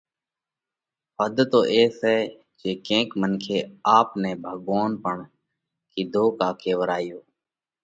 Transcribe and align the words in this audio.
حڌ 1.17 1.35
تو 1.51 1.59
اي 1.71 1.81
سئہ 1.99 2.15
جي 2.59 2.71
ڪينڪ 2.87 3.09
منکي 3.21 3.57
آپ 3.97 4.07
نئہ 4.21 4.33
ڀڳوونَ 4.43 4.89
پڻ 5.03 5.17
ڪِيڌو 5.91 6.25
ڪا 6.39 6.49
ڪيوَرايو۔ 6.61 7.19